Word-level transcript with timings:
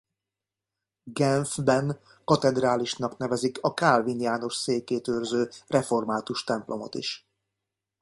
Genfben 1.05 1.99
katedrálisnak 2.25 3.17
nevezik 3.17 3.57
a 3.61 3.73
Kálvin 3.73 4.19
János 4.21 4.55
székét 4.55 5.07
őrző 5.07 5.49
református 5.67 6.43
templomot 6.43 6.95
is. 6.95 7.27